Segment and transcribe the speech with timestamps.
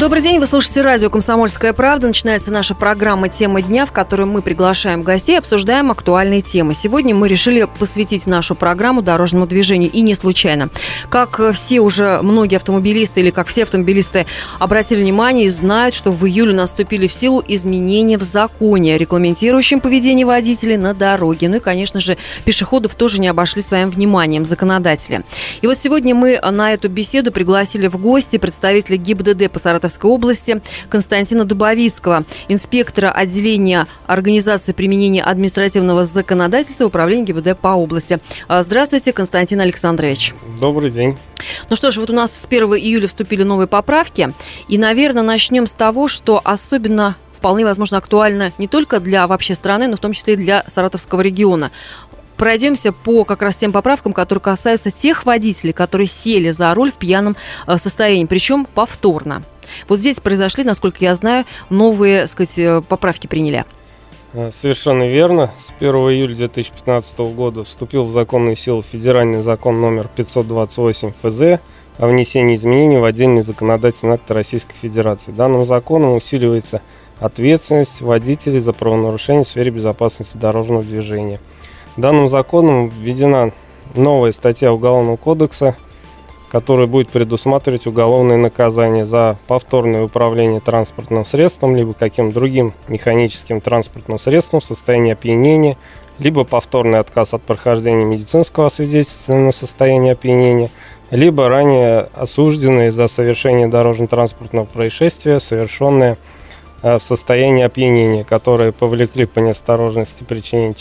[0.00, 2.06] Добрый день, вы слушаете радио «Комсомольская правда».
[2.06, 6.72] Начинается наша программа «Тема дня», в которой мы приглашаем гостей, обсуждаем актуальные темы.
[6.72, 10.70] Сегодня мы решили посвятить нашу программу дорожному движению, и не случайно.
[11.10, 14.24] Как все уже многие автомобилисты, или как все автомобилисты
[14.58, 20.24] обратили внимание и знают, что в июле наступили в силу изменения в законе, регламентирующем поведение
[20.24, 21.50] водителей на дороге.
[21.50, 25.24] Ну и, конечно же, пешеходов тоже не обошли своим вниманием законодатели.
[25.60, 30.60] И вот сегодня мы на эту беседу пригласили в гости представителя ГИБДД по Саратовской области
[30.88, 38.18] Константина Дубовицкого, инспектора отделения организации применения административного законодательства Управления ГИБДД по области.
[38.48, 40.34] А, здравствуйте, Константин Александрович.
[40.60, 41.16] Добрый день.
[41.68, 44.32] Ну что ж, вот у нас с 1 июля вступили новые поправки,
[44.68, 49.88] и, наверное, начнем с того, что особенно вполне возможно актуально не только для вообще страны,
[49.88, 51.70] но в том числе и для Саратовского региона
[52.36, 56.94] пройдемся по как раз тем поправкам, которые касаются тех водителей, которые сели за руль в
[56.94, 59.42] пьяном э, состоянии, причем повторно.
[59.88, 63.64] Вот здесь произошли, насколько я знаю, новые, сказать, э, поправки приняли.
[64.32, 65.50] Э, совершенно верно.
[65.58, 71.60] С 1 июля 2015 года вступил в законную силу федеральный закон номер 528 ФЗ
[71.98, 75.32] о внесении изменений в отдельный законодательный акт Российской Федерации.
[75.32, 76.80] Данным законом усиливается
[77.18, 81.40] ответственность водителей за правонарушения в сфере безопасности дорожного движения.
[81.96, 83.52] Данным законом введена
[83.94, 85.76] новая статья Уголовного кодекса–
[86.50, 94.18] который будет предусматривать уголовное наказание за повторное управление транспортным средством, либо каким другим механическим транспортным
[94.18, 95.76] средством в состоянии опьянения,
[96.18, 100.70] либо повторный отказ от прохождения медицинского освидетельствования на состояние опьянения,
[101.10, 106.16] либо ранее осужденные за совершение дорожно-транспортного происшествия, совершенное
[106.82, 110.74] э, в состоянии опьянения, которые повлекли по неосторожности причинения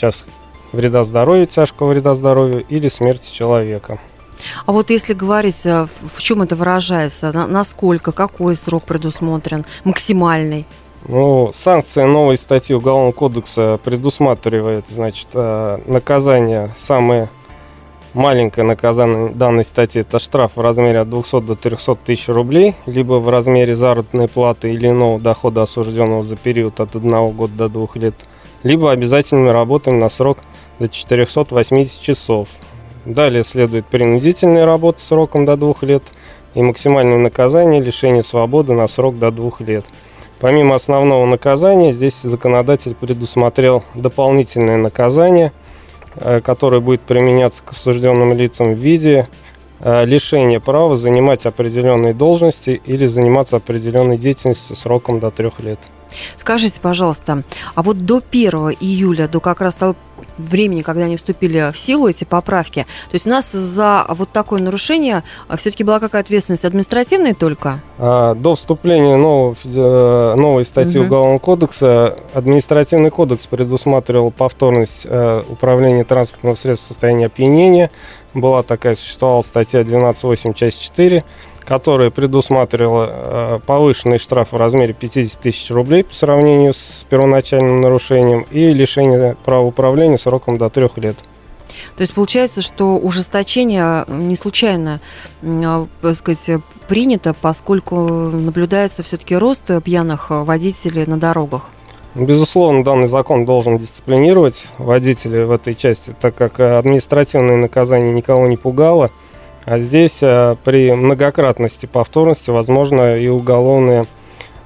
[0.71, 3.99] вреда здоровью, тяжкого вреда здоровью или смерти человека.
[4.65, 10.65] А вот если говорить, э, в чем это выражается, насколько, какой срок предусмотрен, максимальный?
[11.07, 17.29] Ну, санкция новой статьи Уголовного кодекса предусматривает, значит, э, наказание самое
[18.13, 23.13] маленькое наказание данной статьи это штраф в размере от 200 до 300 тысяч рублей, либо
[23.13, 27.87] в размере заработной платы или иного дохода осужденного за период от 1 года до 2
[27.95, 28.15] лет,
[28.63, 30.39] либо обязательными работами на срок
[30.79, 32.49] до 480 часов,
[33.05, 36.03] Далее следует принудительная работа сроком до двух лет
[36.53, 39.85] и максимальное наказание лишение свободы на срок до двух лет.
[40.39, 45.51] Помимо основного наказания, здесь законодатель предусмотрел дополнительное наказание,
[46.15, 49.27] э, которое будет применяться к осужденным лицам в виде
[49.79, 55.79] э, лишения права занимать определенные должности или заниматься определенной деятельностью сроком до трех лет.
[56.37, 57.43] Скажите, пожалуйста,
[57.75, 59.95] а вот до 1 июля, до как раз того
[60.37, 64.61] времени, когда они вступили в силу, эти поправки, то есть у нас за вот такое
[64.61, 67.81] нарушение а, все-таки была какая ответственность административная только?
[67.97, 71.07] А, до вступления нового, э, новой статьи угу.
[71.07, 77.91] Уголовного кодекса административный кодекс предусматривал повторность э, управления транспортного средства в состоянии опьянения.
[78.33, 81.23] Была такая, существовала статья 12.8, часть 4
[81.69, 88.43] которая предусматривала э, повышенный штраф в размере 50 тысяч рублей по сравнению с первоначальным нарушением
[88.49, 91.15] и лишение права управления сроком до трех лет.
[91.95, 94.99] То есть получается, что ужесточение не случайно
[95.43, 101.67] а, так сказать, принято, поскольку наблюдается все-таки рост пьяных водителей на дорогах.
[102.15, 108.57] Безусловно, данный закон должен дисциплинировать водителей в этой части, так как административное наказание никого не
[108.57, 109.11] пугало–
[109.69, 114.07] а здесь э, при многократности повторности возможно и уголовное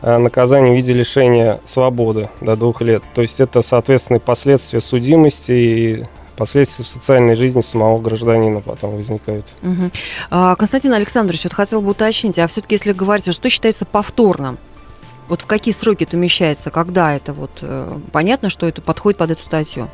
[0.02, 3.04] э, наказание в виде лишения свободы до двух лет.
[3.14, 6.06] То есть это, соответственно, последствия судимости и
[6.38, 9.46] последствия в социальной жизни самого гражданина потом возникают.
[9.62, 9.92] Угу.
[10.32, 14.58] А, Константин Александрович, вот хотел бы уточнить, а все-таки если говорить, что считается повторным?
[15.28, 16.72] Вот в какие сроки это умещается?
[16.72, 19.90] Когда это вот э, понятно, что это подходит под эту статью?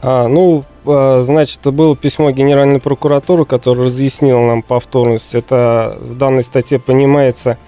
[0.00, 5.34] А, ну, а, значит, было письмо Генеральной прокуратуры, которое разъяснило нам повторность.
[5.34, 7.58] Это в данной статье понимается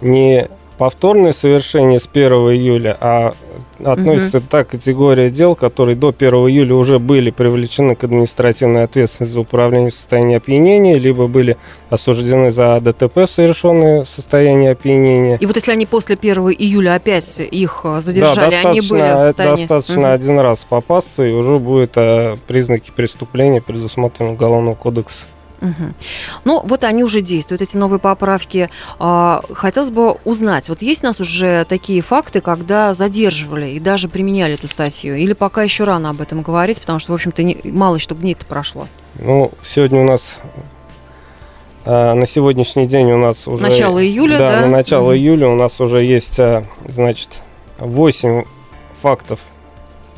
[0.00, 3.34] не повторное совершение с 1 июля, а
[3.84, 4.46] относится угу.
[4.48, 9.90] та категория дел, которые до 1 июля уже были привлечены к административной ответственности за управление
[9.90, 11.56] в состоянии опьянения, либо были
[11.90, 15.36] осуждены за ДТП, совершенные в состоянии опьянения.
[15.36, 19.18] И вот если они после 1 июля опять их э, задержали, да, они были в
[19.18, 19.66] состоянии...
[19.66, 20.14] Достаточно угу.
[20.14, 25.24] один раз попасться, и уже будет а, признаки преступления, предусмотренного Уголовного кодекса.
[25.60, 25.92] Угу.
[26.44, 28.70] Ну, вот они уже действуют, эти новые поправки.
[28.98, 34.08] А, хотелось бы узнать, вот есть у нас уже такие факты, когда задерживали и даже
[34.08, 35.16] применяли эту статью?
[35.16, 38.46] Или пока еще рано об этом говорить, потому что, в общем-то, не, мало что дней-то
[38.46, 38.86] прошло?
[39.18, 40.36] Ну, сегодня у нас
[41.84, 43.62] а, на сегодняшний день у нас уже...
[43.62, 44.50] Начало июля, да?
[44.50, 47.40] Да, на начало mm июля у нас уже есть, а, значит,
[47.78, 48.44] 8
[49.00, 49.40] фактов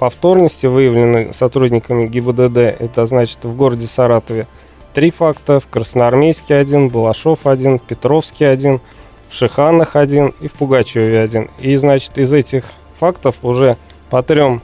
[0.00, 2.56] повторности выявлены сотрудниками ГИБДД.
[2.56, 4.46] Это значит в городе Саратове
[4.94, 8.80] три факта, в Красноармейске один, Балашов один, Петровский один,
[9.28, 11.50] в Шиханах один и в Пугачеве один.
[11.60, 12.64] И, значит, из этих
[12.98, 13.76] фактов уже
[14.10, 14.62] по трем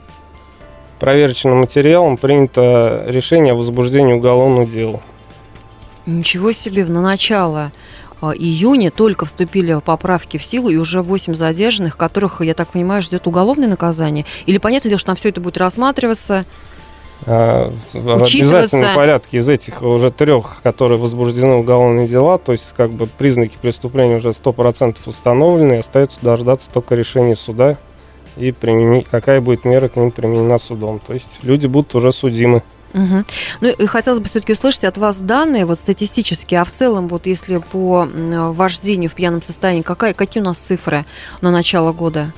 [0.99, 5.01] проверочным материалам принято решение о возбуждении уголовного дела.
[6.05, 7.71] Ничего себе, на начало
[8.21, 13.01] а, июня только вступили поправки в силу, и уже 8 задержанных, которых, я так понимаю,
[13.03, 14.25] ждет уголовное наказание?
[14.45, 16.45] Или понятно что там все это будет рассматриваться?
[17.25, 22.91] А, в обязательном порядке из этих уже трех, которые возбуждены уголовные дела, то есть как
[22.91, 27.77] бы признаки преступления уже 100% установлены, остается дождаться только решения суда
[28.37, 30.99] и применить, какая будет мера к ним применена судом.
[31.05, 32.61] То есть люди будут уже судимы.
[32.93, 33.23] Угу.
[33.61, 37.25] Ну и хотелось бы все-таки услышать от вас данные вот статистические, а в целом вот
[37.25, 38.07] если по
[38.53, 41.05] вождению в пьяном состоянии, какая, какие у нас цифры
[41.41, 42.31] на начало года?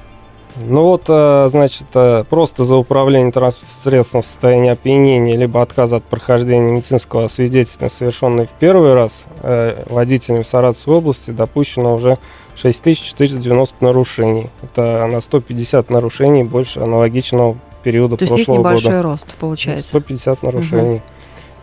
[0.57, 5.97] Ну вот, э, значит, э, просто за управление транспортным средством в состоянии опьянения либо отказа
[5.97, 12.17] от прохождения медицинского свидетельства, совершенный в первый раз э, водителем Саратовской области, допущено уже
[12.55, 14.49] 6490 нарушений.
[14.61, 18.69] Это на 150 нарушений больше аналогичного периода То прошлого года.
[18.69, 19.03] То есть есть небольшой года.
[19.03, 19.89] рост, получается.
[19.89, 20.95] 150 нарушений.
[20.95, 21.01] Угу.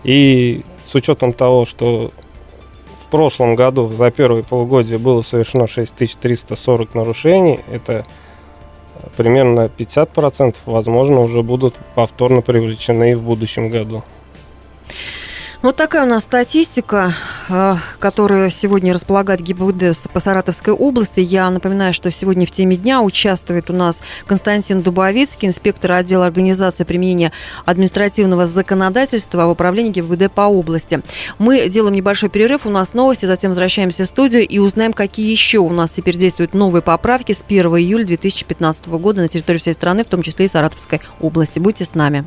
[0.05, 2.11] И с учетом того, что
[3.05, 8.07] в прошлом году за первые полугодие было совершено 6340 нарушений, это
[9.17, 14.03] примерно 50% возможно уже будут повторно привлечены в будущем году.
[15.63, 17.15] Вот такая у нас статистика,
[17.49, 21.21] э, которую сегодня располагает ГИБДД по Саратовской области.
[21.21, 26.85] Я напоминаю, что сегодня в теме дня участвует у нас Константин Дубовицкий, инспектор отдела организации
[26.85, 27.33] применения
[27.65, 31.01] административного законодательства в управлении ГИБДД по области.
[31.39, 35.59] Мы делаем небольшой перерыв, у нас новости, затем возвращаемся в студию и узнаем, какие еще
[35.59, 40.05] у нас теперь действуют новые поправки с 1 июля 2015 года на территории всей страны,
[40.05, 41.59] в том числе и Саратовской области.
[41.59, 42.27] Будьте с нами.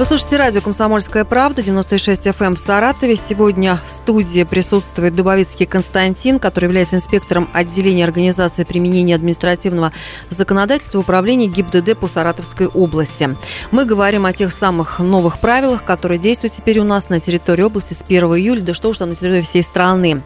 [0.00, 3.16] Вы слушаете радио «Комсомольская правда», 96 FM эм в Саратове.
[3.16, 9.92] Сегодня в студии присутствует Дубовицкий Константин, который является инспектором отделения организации применения административного
[10.30, 13.36] законодательства управления ГИБДД по Саратовской области.
[13.72, 17.92] Мы говорим о тех самых новых правилах, которые действуют теперь у нас на территории области
[17.92, 20.22] с 1 июля, да что уж там на территории всей страны.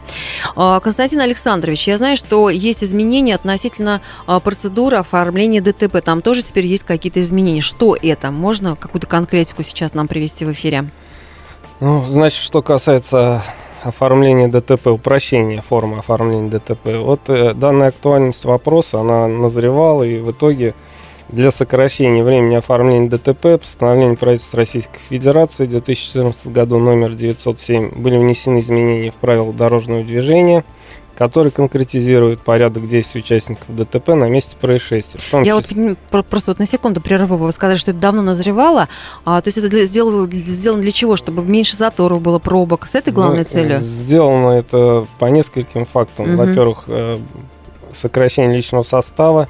[0.55, 6.01] А, Константин Александрович, я знаю, что есть изменения относительно а, процедуры оформления ДТП.
[6.01, 7.59] Там тоже теперь есть какие-то изменения.
[7.59, 8.31] Что это?
[8.31, 10.85] Можно какую-то конкретику сейчас нам привести в эфире?
[11.79, 13.43] Ну, значит, что касается
[13.83, 16.97] оформления ДТП, упрощения формы оформления ДТП.
[17.01, 20.73] Вот э, данная актуальность вопроса, она назревала, и в итоге
[21.29, 28.17] для сокращения времени оформления ДТП постановлением правительства Российской Федерации в 2014 году номер 907 были
[28.17, 30.63] внесены изменения в правила дорожного движения–
[31.17, 35.19] который конкретизирует порядок действий участников ДТП на месте происшествия.
[35.43, 35.95] Я числе...
[36.11, 38.89] вот просто вот на секунду прерву, вы сказали, что это давно назревало,
[39.23, 41.15] а, то есть это для, сделано, сделано для чего?
[41.15, 43.81] Чтобы меньше заторов было, пробок, с этой главной ну, целью?
[43.81, 46.33] Сделано это по нескольким фактам.
[46.33, 46.35] Угу.
[46.35, 47.19] Во-первых, э,
[47.93, 49.47] сокращение личного состава,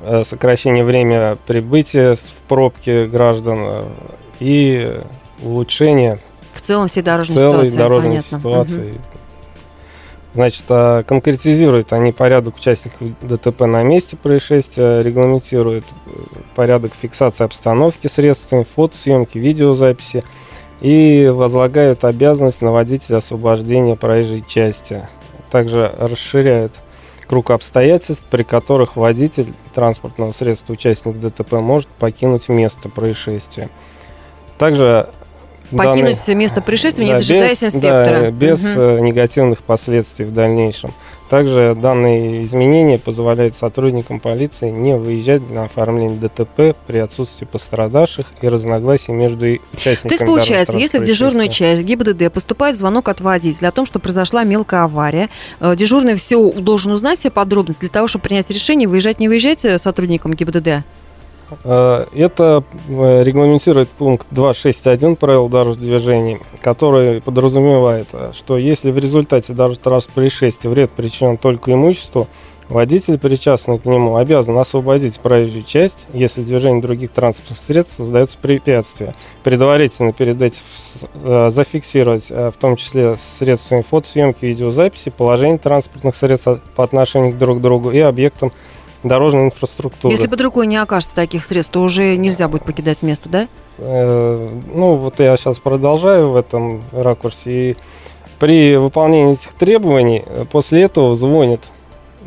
[0.00, 3.60] э, сокращение времени прибытия в пробке граждан
[4.40, 4.98] и
[5.42, 6.18] улучшение
[6.56, 7.76] в целом всей дорожной целой ситуации.
[7.76, 8.38] дорожной понятно.
[8.38, 8.90] ситуации.
[8.90, 9.15] Угу.
[10.36, 16.10] Значит, а, конкретизируют они порядок участников ДТП на месте происшествия, регламентируют э,
[16.54, 20.24] порядок фиксации обстановки средствами, фотосъемки, видеозаписи
[20.82, 25.08] и возлагают обязанность на водителя освобождения проезжей части.
[25.50, 26.74] Также расширяют
[27.26, 33.70] круг обстоятельств, при которых водитель транспортного средства, участник ДТП, может покинуть место происшествия.
[34.58, 35.08] Также
[35.70, 38.20] Покинуть данный, место происшествия, да, не дожидаясь без, инспектора.
[38.20, 39.04] Да, без угу.
[39.04, 40.92] негативных последствий в дальнейшем.
[41.28, 48.48] Также данные изменения позволяют сотрудникам полиции не выезжать на оформление ДТП при отсутствии пострадавших и
[48.48, 50.08] разногласий между участниками.
[50.08, 53.98] То есть получается, если в дежурную часть ГИБДД поступает звонок от водителя о том, что
[53.98, 58.86] произошла мелкая авария, э, дежурный все должен узнать все подробности для того, чтобы принять решение,
[58.86, 60.84] выезжать, не выезжать э, сотрудникам ГИБДД?
[61.64, 68.98] Э, это э, регламентирует пункт 2.6.1 правил дорожного движения, который подразумевает, э, что если в
[68.98, 72.26] результате раз происшествия вред причинен только имуществу,
[72.68, 79.14] водитель, причастный к нему, обязан освободить проезжую часть, если движение других транспортных средств создается препятствие.
[79.44, 80.62] Предварительно перед этим
[81.52, 87.92] зафиксировать, в том числе средствами фотосъемки, видеозаписи, положение транспортных средств по отношению друг к другу
[87.92, 88.50] и объектам
[89.08, 90.12] дорожной инфраструктуры.
[90.12, 93.48] Если под рукой не окажется таких средств, то уже нельзя будет покидать место, да?
[93.78, 97.70] Э, ну, вот я сейчас продолжаю в этом ракурсе.
[97.70, 97.76] И
[98.38, 101.60] при выполнении этих требований э, после этого звонит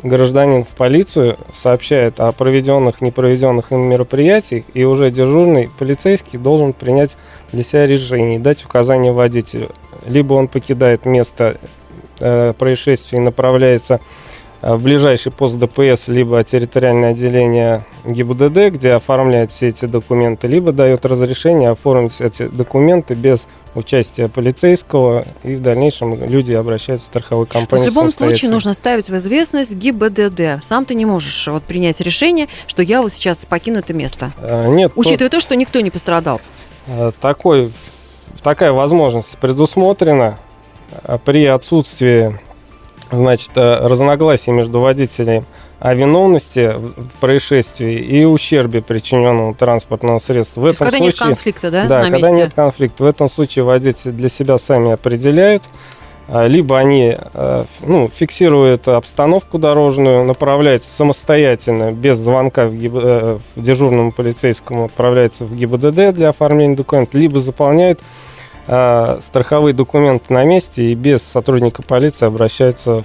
[0.02, 7.16] гражданин в полицию, сообщает о проведенных, непроведенных им мероприятиях, и уже дежурный полицейский должен принять
[7.52, 9.68] для себя решение и дать указание водителю.
[10.06, 11.56] Либо он покидает место
[12.18, 14.00] э, происшествия и направляется
[14.62, 21.70] ближайший пост ДПС, либо территориальное отделение ГИБДД, где оформляют все эти документы, либо дает разрешение
[21.70, 27.86] оформить эти документы без участия полицейского, и в дальнейшем люди обращаются в страховую компанию.
[27.86, 30.62] То в любом случае нужно ставить в известность ГИБДД.
[30.62, 34.32] Сам ты не можешь вот принять решение, что я вот сейчас покину это место.
[34.38, 34.92] А, нет.
[34.96, 36.40] Учитывая то, то, что никто не пострадал.
[36.86, 37.72] Э, такой,
[38.42, 40.38] такая возможность предусмотрена
[41.24, 42.38] при отсутствии
[43.10, 45.44] значит, э, разногласий между водителем
[45.78, 50.60] о виновности в происшествии и ущербе, причиненному транспортному средству.
[50.60, 51.86] В этом когда случае, нет конфликта, да?
[51.86, 52.32] Да, когда месте?
[52.44, 53.02] нет конфликта.
[53.02, 55.62] В этом случае водители для себя сами определяют,
[56.28, 63.38] а, либо они э, ну, фиксируют обстановку дорожную, направляются самостоятельно, без звонка в, ГИБ, э,
[63.56, 68.00] в дежурному полицейскому, отправляются в ГИБДД для оформления документов, либо заполняют
[68.66, 73.04] страховые документы на месте и без сотрудника полиции обращаются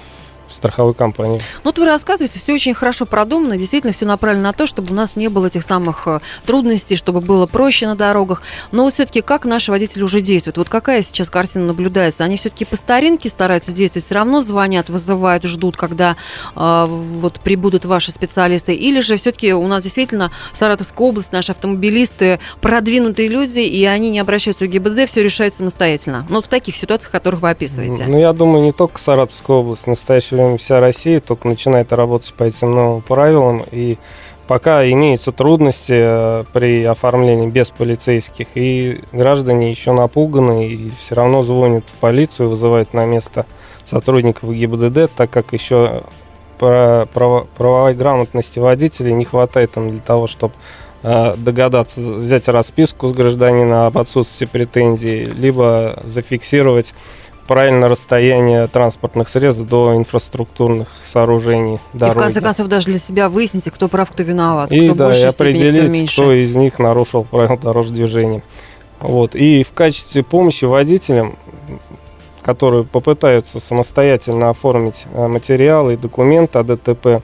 [0.55, 1.37] страховой компании.
[1.37, 4.95] Ну, вот вы рассказываете, все очень хорошо продумано, действительно все направлено на то, чтобы у
[4.95, 8.41] нас не было этих самых э, трудностей, чтобы было проще на дорогах.
[8.71, 10.57] Но вот все-таки как наши водители уже действуют?
[10.57, 12.23] Вот какая сейчас картина наблюдается?
[12.23, 16.15] Они все-таки по старинке стараются действовать, все равно звонят, вызывают, ждут, когда
[16.55, 22.39] э, вот прибудут ваши специалисты, или же все-таки у нас действительно Саратовская область, наши автомобилисты,
[22.61, 26.25] продвинутые люди, и они не обращаются в ГИБДД, все решают самостоятельно.
[26.29, 28.05] Ну, вот в таких ситуациях, которых вы описываете.
[28.07, 32.33] Ну, я думаю, не только Саратовская область, в настоящее время вся Россия только начинает работать
[32.33, 33.97] по этим новым правилам, и
[34.47, 41.43] пока имеются трудности э, при оформлении без полицейских, и граждане еще напуганы, и все равно
[41.43, 43.45] звонят в полицию, вызывают на место
[43.85, 46.03] сотрудников ГИБДД, так как еще
[46.57, 50.53] правовой грамотности водителей не хватает там для того, чтобы
[51.03, 56.93] э, догадаться взять расписку с гражданина об отсутствии претензий, либо зафиксировать
[57.47, 62.17] правильно расстояние транспортных средств до инфраструктурных сооружений дороги.
[62.17, 65.05] И в конце концов даже для себя выясните, кто прав, кто виноват, и, кто да,
[65.07, 66.13] больше и определить, кто, меньше.
[66.13, 68.43] кто из них нарушил правила дорожного движения.
[68.99, 69.35] Вот.
[69.35, 71.35] И в качестве помощи водителям,
[72.41, 77.21] которые попытаются самостоятельно оформить э, материалы и документы о ДТП,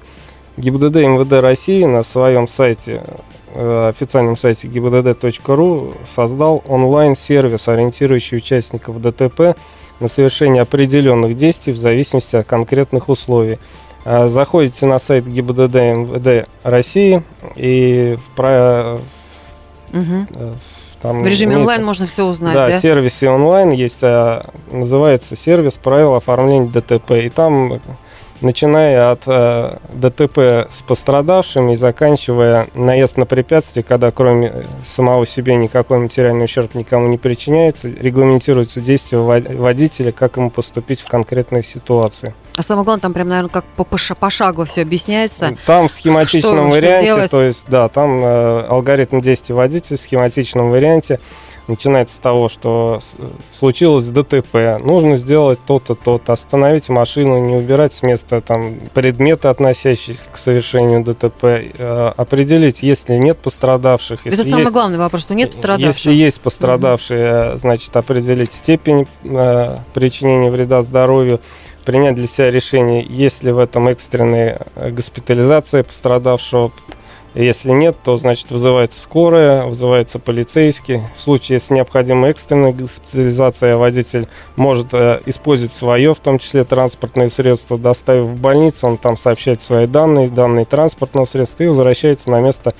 [0.57, 3.03] ГИБДД МВД России на своем сайте
[3.53, 9.55] э, официальном сайте gibdd.ru создал онлайн-сервис, ориентирующий участников ДТП
[10.01, 13.59] на совершение определенных действий в зависимости от конкретных условий.
[14.03, 17.23] А, заходите на сайт ГИБДД МВД России
[17.55, 18.97] и в, про...
[19.93, 20.27] угу.
[21.01, 22.67] там в режиме нет, онлайн можно все узнать, да?
[22.67, 27.11] Да, сервисе онлайн есть, а, называется сервис правил оформления ДТП.
[27.11, 27.79] И там
[28.41, 35.55] начиная от э, ДТП с пострадавшими и заканчивая наезд на препятствие, когда кроме самого себе
[35.55, 42.33] никакой материальный ущерб никому не причиняется, регламентируются действия водителя, как ему поступить в конкретной ситуации.
[42.55, 45.55] А самое главное, там прям, наверное, как по, по шагу все объясняется.
[45.65, 50.01] Там в схематичном что, варианте, что то есть, да, там э, алгоритм действий водителя в
[50.01, 51.19] схематичном варианте
[51.71, 52.99] начинается с того, что
[53.51, 60.21] случилось ДТП, нужно сделать то-то, то-то, остановить машину, не убирать с места там предметы, относящиеся
[60.31, 64.25] к совершению ДТП, э, определить, если нет пострадавших.
[64.25, 65.95] Это самый есть, главный вопрос, что нет пострадавших.
[65.95, 67.57] Если есть пострадавшие, угу.
[67.57, 71.39] значит, определить степень э, причинения вреда здоровью,
[71.85, 76.71] принять для себя решение, есть ли в этом экстренная госпитализация пострадавшего,
[77.33, 80.99] если нет, то, значит, вызывается скорая, вызывается полицейский.
[81.15, 87.29] В случае, если необходима экстренная госпитализация, водитель может э, использовать свое, в том числе транспортное
[87.29, 92.41] средство, доставив в больницу, он там сообщает свои данные, данные транспортного средства и возвращается на
[92.41, 92.73] место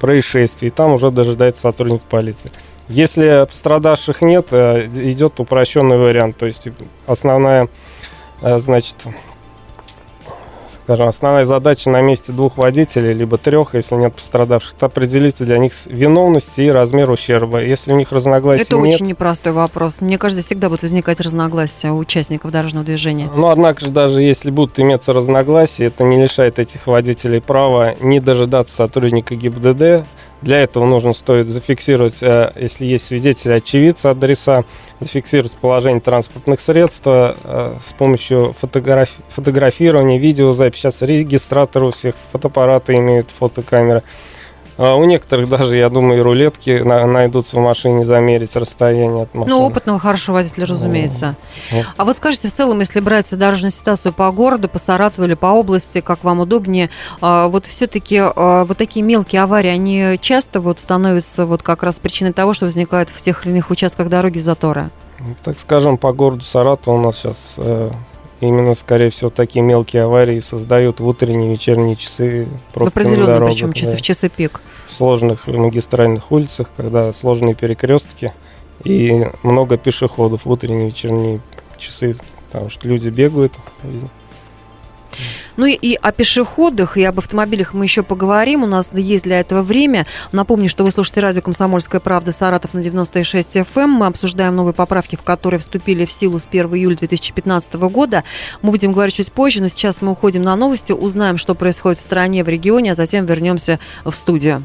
[0.00, 0.68] происшествия.
[0.68, 2.50] И там уже дожидается сотрудник полиции.
[2.88, 6.36] Если пострадавших нет, э, идет упрощенный вариант.
[6.38, 6.66] То есть
[7.06, 7.68] основная,
[8.40, 8.96] э, значит,
[10.84, 15.58] скажем, основная задача на месте двух водителей, либо трех, если нет пострадавших, это определить для
[15.58, 17.62] них виновность и размер ущерба.
[17.62, 18.94] Если у них разногласий это нет...
[18.94, 20.00] Очень непростой вопрос.
[20.00, 23.28] Мне кажется, всегда будут возникать разногласия у участников дорожного движения.
[23.34, 28.20] Но, однако же, даже если будут иметься разногласия, это не лишает этих водителей права не
[28.20, 30.06] дожидаться сотрудника ГИБДД,
[30.42, 34.64] для этого нужно стоит зафиксировать, э, если есть свидетели, очевидцы, адреса,
[35.00, 37.34] зафиксировать положение транспортных средств э,
[37.88, 40.80] с помощью фотографи- фотографирования, видеозаписи.
[40.80, 44.02] Сейчас регистраторы у всех фотоаппараты имеют фотокамеры.
[44.78, 49.34] А у некоторых даже, я думаю, и рулетки на, найдутся в машине замерить расстояние от
[49.34, 49.54] машины.
[49.54, 51.36] Ну, опытного хорошего водителя, разумеется.
[51.70, 51.86] Вот.
[51.96, 55.46] А вот скажите, в целом, если брать дорожную ситуацию по городу, по Саратову или по
[55.46, 60.78] области, как вам удобнее, а, вот все-таки а, вот такие мелкие аварии, они часто вот
[60.78, 64.90] становятся вот как раз причиной того, что возникают в тех или иных участках дороги заторы?
[65.44, 67.90] Так скажем, по городу Саратова у нас сейчас э,
[68.42, 73.72] именно, скорее всего, такие мелкие аварии создают в утренние и вечерние часы В определенные, причем
[73.72, 73.96] часы, да.
[73.96, 74.60] в часы пик.
[74.88, 78.32] В сложных магистральных улицах, когда сложные перекрестки
[78.84, 81.40] и много пешеходов в утренние и вечерние
[81.78, 82.16] часы,
[82.50, 83.52] потому что люди бегают.
[85.56, 88.62] Ну и, и о пешеходах, и об автомобилях мы еще поговорим.
[88.62, 90.06] У нас есть для этого время.
[90.32, 93.66] Напомню, что вы слушаете радио «Комсомольская правда» Саратов на 96 FM.
[93.76, 93.90] Эм.
[93.90, 98.24] Мы обсуждаем новые поправки, в которые вступили в силу с 1 июля 2015 года.
[98.62, 102.02] Мы будем говорить чуть позже, но сейчас мы уходим на новости, узнаем, что происходит в
[102.02, 104.64] стране, в регионе, а затем вернемся в студию.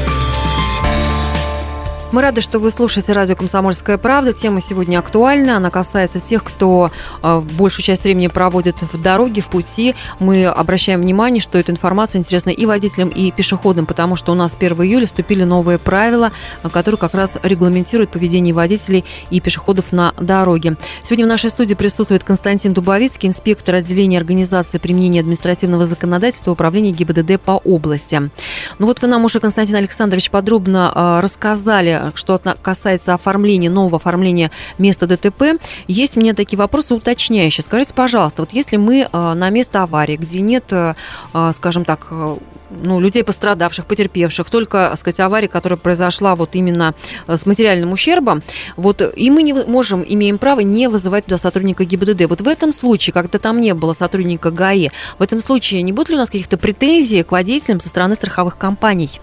[2.11, 4.33] Мы рады, что вы слушаете радио «Комсомольская правда».
[4.33, 5.55] Тема сегодня актуальна.
[5.55, 6.91] Она касается тех, кто
[7.23, 9.95] э, большую часть времени проводит в дороге, в пути.
[10.19, 14.57] Мы обращаем внимание, что эта информация интересна и водителям, и пешеходам, потому что у нас
[14.59, 16.33] 1 июля вступили новые правила,
[16.73, 20.75] которые как раз регламентируют поведение водителей и пешеходов на дороге.
[21.05, 27.39] Сегодня в нашей студии присутствует Константин Дубовицкий, инспектор отделения организации применения административного законодательства управления ГИБДД
[27.39, 28.29] по области.
[28.79, 31.21] Ну вот вы нам уже, Константин Александрович, подробно э,
[32.15, 37.63] что касается оформления, нового оформления места ДТП, есть у меня такие вопросы уточняющие.
[37.63, 40.95] Скажите, пожалуйста, вот если мы э, на место аварии, где нет, э,
[41.33, 42.11] э, скажем так,
[42.71, 46.93] ну, людей пострадавших, потерпевших, только, сказать, авария, которая произошла вот именно
[47.27, 48.41] с материальным ущербом,
[48.77, 52.27] вот, и мы не можем, имеем право не вызывать туда сотрудника ГИБДД.
[52.29, 56.09] Вот в этом случае, когда там не было сотрудника ГАИ, в этом случае не будет
[56.09, 59.19] ли у нас каких-то претензий к водителям со стороны страховых компаний?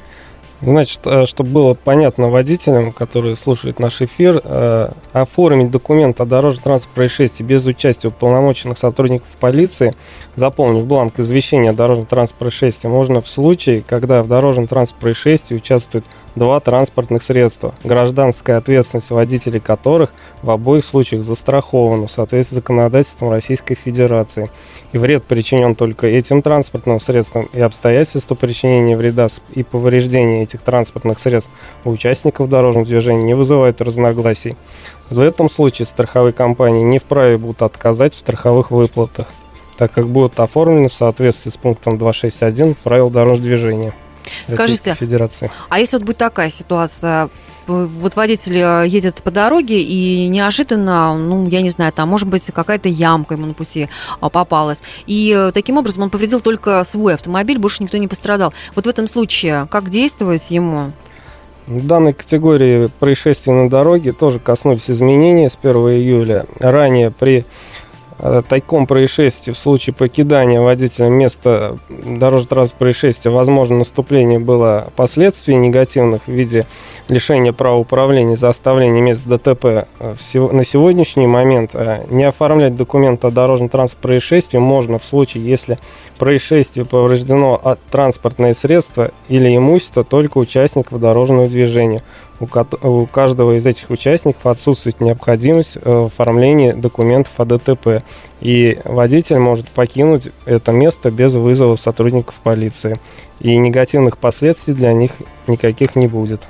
[0.61, 6.95] Значит, э, чтобы было понятно водителям, которые слушают наш эфир, э, оформить документ о дорожно-транспортном
[6.97, 9.95] происшествии без участия уполномоченных сотрудников полиции,
[10.35, 16.05] заполнив бланк извещения о дорожно-транспортном происшествии, можно в случае, когда в дорожно-транспортном происшествии участвуют
[16.37, 20.11] два транспортных средства, гражданская ответственность водителей которых
[20.43, 24.51] в обоих случаях застрахована в соответствии с законодательством Российской Федерации.
[24.93, 31.19] И вред причинен только этим транспортным средством, и обстоятельства причинения вреда и повреждения этих транспортных
[31.19, 31.51] средств
[31.85, 34.57] у участников дорожного движения не вызывают разногласий.
[35.11, 39.27] В этом случае страховые компании не вправе будут отказать в страховых выплатах,
[39.77, 43.93] так как будут оформлены в соответствии с пунктом 261 правил дорожного движения.
[44.47, 45.51] Скажите, Федерации.
[45.69, 47.29] а если вот будет такая ситуация,
[47.69, 52.47] вот водитель э, едет по дороге и неожиданно, ну, я не знаю, там, может быть,
[52.47, 53.89] какая-то ямка ему на пути
[54.21, 54.83] а, попалась.
[55.07, 58.53] И э, таким образом он повредил только свой автомобиль, больше никто не пострадал.
[58.75, 60.93] Вот в этом случае как действовать ему?
[61.67, 66.47] В данной категории происшествий на дороге тоже коснулись изменений с 1 июля.
[66.59, 67.45] Ранее при
[68.21, 76.23] Э, таком происшествии в случае покидания водителя места дорожно-транспортного происшествия возможно наступление было последствий негативных
[76.27, 76.67] в виде
[77.09, 79.87] лишения права управления за оставление мест ДТП.
[80.01, 85.79] Э, на сегодняшний момент э, не оформлять документ о дорожно-транспортном происшествии можно в случае, если
[86.19, 92.03] происшествие повреждено от транспортное средство или имущество только участников дорожного движения
[92.41, 98.05] у каждого из этих участников отсутствует необходимость э, оформления документов о ДТП,
[98.41, 103.01] и водитель может покинуть это место без вызова сотрудников полиции,
[103.41, 105.13] и негативных последствий для них
[105.47, 106.43] никаких не будет.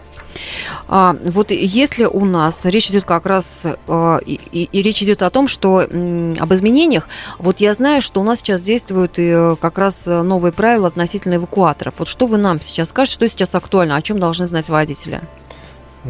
[0.87, 5.23] А, вот если у нас речь идет как раз а, и, и, и речь идет
[5.23, 9.57] о том, что об изменениях, вот я знаю, что у нас сейчас действуют и э,
[9.61, 11.95] как раз новые правила относительно эвакуаторов.
[11.99, 15.21] Вот что вы нам сейчас скажете, что сейчас актуально, о чем должны знать водители?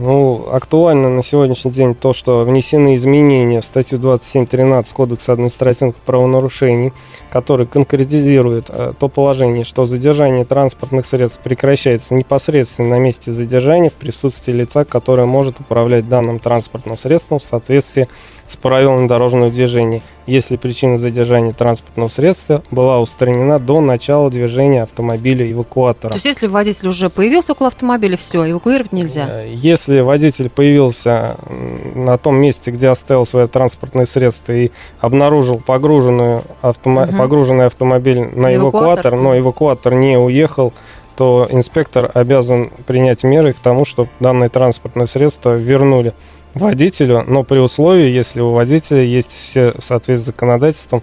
[0.00, 6.92] Ну, актуально на сегодняшний день то, что внесены изменения в статью 27.13 Кодекса административных правонарушений,
[7.32, 13.94] который конкретизирует э, то положение, что задержание транспортных средств прекращается непосредственно на месте задержания в
[13.94, 18.06] присутствии лица, которое может управлять данным транспортным средством в соответствии
[18.56, 26.11] правилами дорожного движения, если причина задержания транспортного средства была устранена до начала движения автомобиля эвакуатора.
[26.11, 29.26] То есть, если водитель уже появился около автомобиля, все, эвакуировать нельзя?
[29.28, 31.37] Э, если водитель появился
[31.94, 37.02] на том месте, где оставил свое транспортное средство и обнаружил погруженную автомо...
[37.02, 37.16] угу.
[37.16, 40.72] погруженный автомобиль на эвакуатор, эвакуатор, но эвакуатор не уехал,
[41.18, 46.14] то инспектор обязан принять меры к тому, чтобы данное транспортное средство вернули
[46.59, 51.03] водителю, но при условии, если у водителя есть все в соответствии с законодательством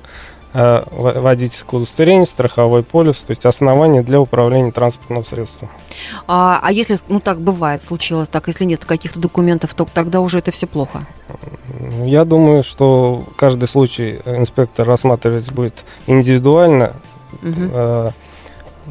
[0.54, 5.70] э, водительское удостоверение, страховой полис, то есть основания для управления транспортным средством.
[6.28, 10.40] А, а если, ну так бывает, случилось так, если нет каких-то документов, то тогда уже
[10.40, 11.06] это все плохо?
[12.04, 16.94] Я думаю, что каждый случай инспектор рассматривать будет индивидуально.
[17.44, 18.14] Угу.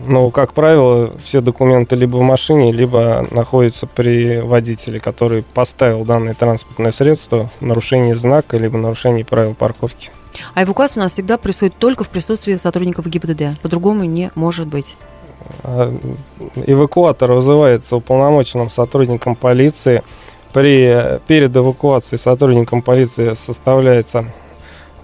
[0.07, 6.35] Но, как правило, все документы либо в машине, либо находятся при водителе, который поставил данное
[6.35, 10.11] транспортное средство в нарушении знака, либо нарушении правил парковки.
[10.55, 13.61] А эвакуация у нас всегда происходит только в присутствии сотрудников ГИБДД.
[13.63, 14.97] По-другому не может быть.
[15.63, 15.95] А,
[16.67, 20.03] эвакуатор вызывается уполномоченным сотрудником полиции.
[20.53, 24.25] При, перед эвакуацией сотрудником полиции составляется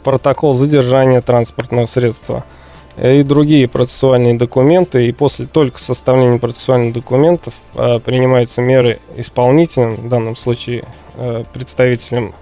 [0.03, 2.45] протокол задержания транспортного средства–
[2.97, 10.09] и другие процессуальные документы, и после только составления процессуальных документов э, принимаются меры исполнителям, в
[10.09, 10.85] данном случае
[11.17, 12.35] э, представителям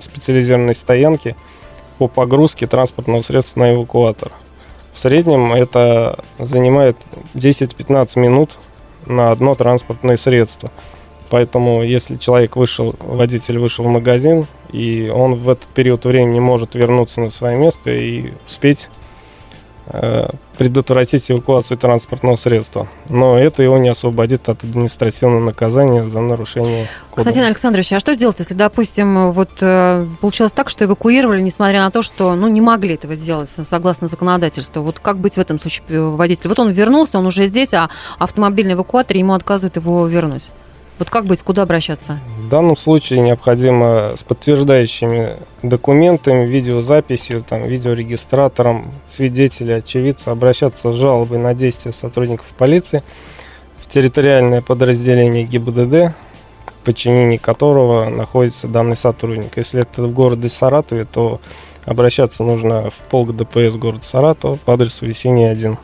[0.00, 1.36] специализированной стоянки,
[1.98, 4.32] по погрузке транспортного средства на эвакуатор.
[4.92, 6.96] В среднем это занимает
[7.34, 8.50] 10-15 минут
[9.06, 10.70] на одно транспортное средство.
[11.30, 16.74] Поэтому, если человек вышел, водитель вышел в магазин, и он в этот период времени может
[16.74, 19.01] вернуться на свое место и успеть Э,
[20.56, 22.86] предотвратить эвакуацию транспортного средства.
[23.08, 27.24] Но это его не освободит от административного наказания за нарушение кода.
[27.24, 31.90] Константин Александрович, а что делать, если, допустим, вот э, получилось так, что эвакуировали, несмотря на
[31.90, 34.82] то, что ну, не могли этого сделать согласно законодательству?
[34.82, 36.48] Вот как быть в этом случае э, водитель?
[36.48, 40.50] Вот он вернулся, он уже здесь, а автомобильный эвакуатор ему отказывает его вернуть.
[41.02, 42.20] Вот как быть, куда обращаться?
[42.38, 51.38] В данном случае необходимо с подтверждающими документами, видеозаписью, там, видеорегистратором, свидетеля, очевидца обращаться с жалобой
[51.38, 53.02] на действия сотрудников полиции
[53.80, 56.14] в территориальное подразделение ГИБДД,
[56.66, 59.56] в подчинении которого находится данный сотрудник.
[59.56, 61.40] Если это в городе Саратове, то
[61.84, 65.78] обращаться нужно в полк ДПС города Саратова по адресу Весенний 1.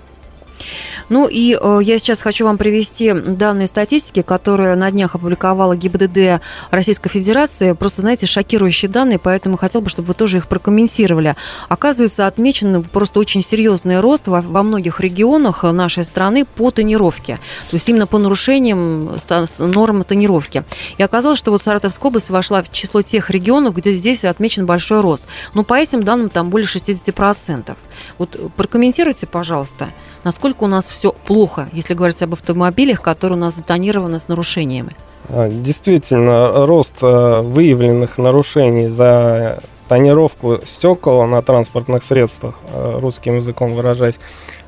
[1.09, 6.41] Ну и э, я сейчас хочу вам привести данные статистики, которые на днях опубликовала ГИБДД
[6.71, 7.73] Российской Федерации.
[7.73, 11.35] Просто, знаете, шокирующие данные, поэтому хотел бы, чтобы вы тоже их прокомментировали.
[11.69, 17.39] Оказывается, отмечен просто очень серьезный рост во, во многих регионах нашей страны по тонировке.
[17.71, 19.11] То есть именно по нарушениям
[19.59, 20.65] норм тонировки.
[20.97, 25.01] И оказалось, что вот Саратовская область вошла в число тех регионов, где здесь отмечен большой
[25.01, 25.25] рост.
[25.55, 27.77] Но по этим данным там более 60%.
[28.19, 29.89] Вот прокомментируйте, пожалуйста,
[30.25, 34.97] насколько у нас все плохо, если говорить об автомобилях, которые у нас затонированы с нарушениями.
[35.29, 43.75] А, действительно, рост а, выявленных нарушений за тонировку стекол на транспортных средствах, а, русским языком
[43.75, 44.17] выражаясь,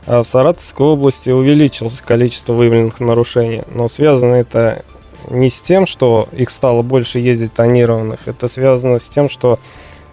[0.07, 3.63] в Саратовской области увеличилось количество выявленных нарушений.
[3.73, 4.83] Но связано это
[5.29, 9.59] не с тем, что их стало больше ездить тонированных, это связано с тем, что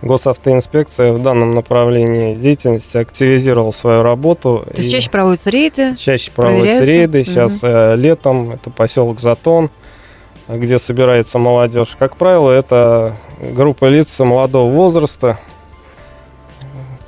[0.03, 4.63] Госавтоинспекция в данном направлении деятельности активизировала свою работу.
[4.71, 5.95] То есть чаще проводятся рейды?
[5.97, 7.23] Чаще проводятся рейды.
[7.23, 7.99] Сейчас угу.
[7.99, 9.71] летом это поселок Затон,
[10.47, 11.95] где собирается молодежь.
[11.97, 15.39] Как правило, это группа лиц молодого возраста.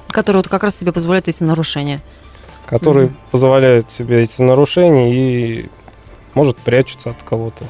[0.08, 2.02] Которые вот как раз себе позволяют эти нарушения.
[2.65, 3.15] Которые угу.
[3.30, 5.69] позволяют себе эти нарушения и,
[6.34, 7.65] может, прячутся от кого-то.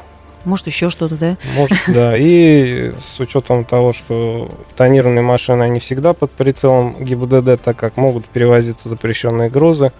[0.46, 1.38] Может, еще что-то, да?
[1.56, 2.16] Может, да.
[2.18, 8.26] И с учетом того, что тонированные машины, они всегда под прицелом ГИБДД, так как могут
[8.26, 9.92] перевозиться запрещенные грузы,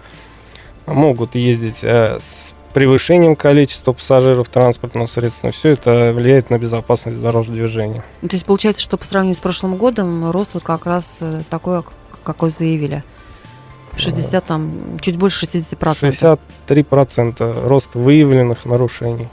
[0.86, 5.50] могут ездить э, с превышением количества пассажиров транспортного средства.
[5.50, 8.04] Все это влияет на безопасность дорожного движения.
[8.22, 11.82] То есть получается, что по сравнению с прошлым годом рост вот как раз э, такой,
[12.22, 13.02] какой заявили?
[13.96, 16.38] 60, там, чуть больше 60%.
[16.68, 19.28] 63% рост выявленных нарушений.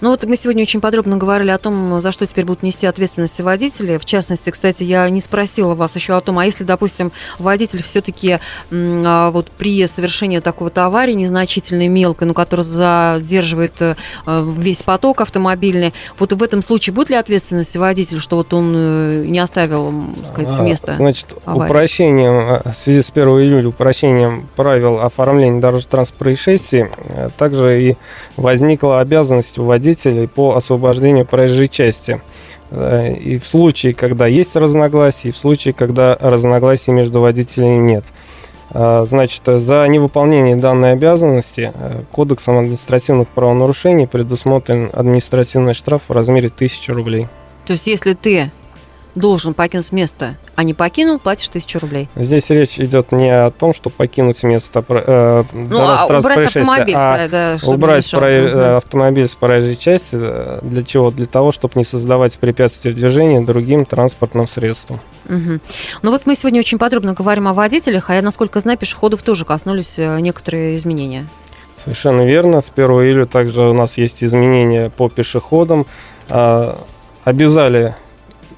[0.00, 3.40] Ну вот мы сегодня очень подробно говорили о том, за что теперь будут нести ответственность
[3.40, 3.98] водители.
[3.98, 8.38] В частности, кстати, я не спросила вас еще о том, а если, допустим, водитель все-таки
[8.72, 13.94] а, вот при совершении такого-то аварии незначительной, мелкой, но которая задерживает э,
[14.26, 19.24] весь поток автомобильный, вот в этом случае будет ли ответственность водителя, что вот он э,
[19.26, 20.94] не оставил, так сказать, место?
[20.96, 21.70] Значит, аварии?
[21.70, 26.86] упрощением, э, в связи с 1 июля, упрощением правил оформления дорожно-транспортных происшествий,
[27.38, 27.96] также и
[28.36, 32.20] возникла обязанность у водителей по освобождению проезжей части.
[32.70, 38.04] Э, и в случае, когда есть разногласия, и в случае, когда разногласий между водителями нет.
[38.72, 46.48] Э, значит, за невыполнение данной обязанности э, Кодексом административных правонарушений предусмотрен административный штраф в размере
[46.48, 47.28] 1000 рублей.
[47.66, 48.50] То есть, если ты
[49.14, 52.08] должен покинуть место, а не покинул, платишь тысячу рублей.
[52.16, 57.28] Здесь речь идет не о том, что покинуть место э, ну, а убрать автомобиль, а
[57.28, 60.10] да, убрать про, э, автомобиль с проезжей части.
[60.12, 61.10] Э, для чего?
[61.10, 65.00] Для того, чтобы не создавать препятствия движения другим транспортным средствам.
[65.28, 65.60] Угу.
[66.02, 69.44] Ну вот мы сегодня очень подробно говорим о водителях, а я, насколько знаю, пешеходов тоже
[69.44, 71.26] коснулись э, некоторые изменения.
[71.82, 72.60] Совершенно верно.
[72.60, 75.86] С 1 июля также у нас есть изменения по пешеходам.
[76.28, 76.84] А,
[77.24, 77.94] обязали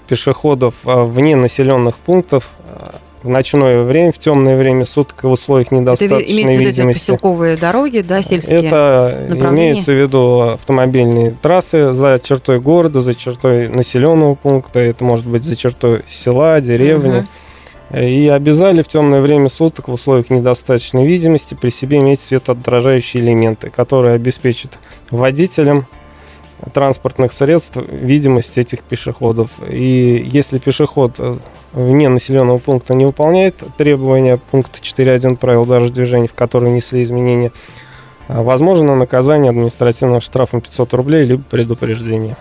[0.06, 5.70] пешеходов а, вне населенных пунктов а, в ночное время, в темное время суток в условиях
[5.70, 7.02] недостаточной Это имеется видимости.
[7.02, 13.14] Это поселковые дороги, да, сельские Это имеется в виду автомобильные трассы за чертой города, за
[13.14, 17.18] чертой населенного пункта, это может быть за чертой села, деревни.
[17.18, 17.26] Угу.
[17.98, 23.68] И обязали в темное время суток в условиях недостаточной видимости при себе иметь светоотражающие элементы,
[23.68, 24.78] которые обеспечат
[25.10, 25.84] водителям
[26.72, 29.50] транспортных средств видимость этих пешеходов.
[29.68, 31.36] И если пешеход э,
[31.72, 37.52] вне населенного пункта не выполняет требования пункта 4.1 правил дорожного движения, в которые внесли изменения,
[38.28, 42.36] э, возможно наказание административным штрафом 500 рублей либо предупреждение.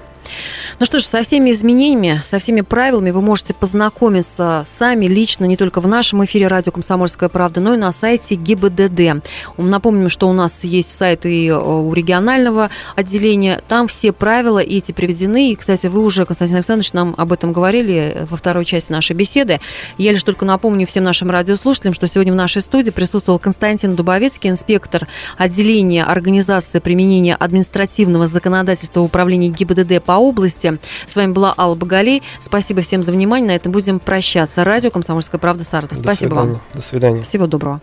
[0.79, 5.57] Ну что ж, со всеми изменениями, со всеми правилами вы можете познакомиться сами лично, не
[5.57, 9.23] только в нашем эфире радио «Комсомольская правда», но и на сайте ГИБДД.
[9.57, 13.61] Напомним, что у нас есть сайт и э, у регионального отделения.
[13.67, 15.51] Там все правила эти приведены.
[15.51, 19.59] И, кстати, вы уже, Константин Александрович, нам об этом говорили во второй части нашей беседы.
[19.97, 24.49] Я лишь только напомню всем нашим радиослушателям, что сегодня в нашей студии присутствовал Константин Дубовецкий,
[24.49, 25.07] инспектор
[25.37, 30.70] отделения организации применения административного законодательства управления ГИБДД по области.
[31.07, 32.23] С вами была Алла Багалей.
[32.39, 33.47] Спасибо всем за внимание.
[33.47, 34.63] На этом будем прощаться.
[34.63, 35.97] Радио «Комсомольская правда» Саратов.
[35.97, 36.51] Спасибо свидания.
[36.51, 36.61] вам.
[36.73, 37.21] До свидания.
[37.23, 37.81] Всего доброго.